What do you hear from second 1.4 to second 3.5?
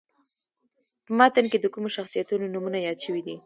کې د کومو شخصیتونو نومونه یاد شوي دي.